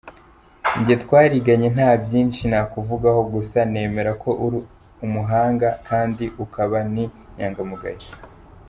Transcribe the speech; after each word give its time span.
jye 0.83 0.95
twariganye 1.03 1.67
nta 1.75 1.89
byinshi 2.03 2.41
nakuvugaho 2.51 3.21
gusa 3.33 3.57
nemera 3.73 4.11
ko 4.23 4.29
uri 4.45 4.59
umuhanga 5.05 5.67
kandi 5.87 6.23
ukaba 6.43 6.77
n' 6.93 7.01
inyangamugayo. 7.03 8.07